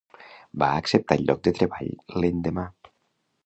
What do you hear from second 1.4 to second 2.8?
de treball l'endemà.